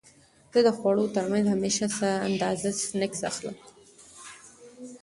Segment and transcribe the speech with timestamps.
[0.53, 3.57] زه د خوړو ترمنځ همیشه څه لږه اندازه سنکس اخلم.